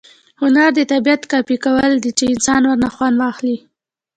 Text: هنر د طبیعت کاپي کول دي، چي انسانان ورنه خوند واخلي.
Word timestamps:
هنر 0.41 0.69
د 0.77 0.79
طبیعت 0.91 1.21
کاپي 1.31 1.57
کول 1.65 1.91
دي، 2.03 2.11
چي 2.17 2.23
انسانان 2.33 2.67
ورنه 2.71 2.89
خوند 2.95 3.15
واخلي. 3.19 3.57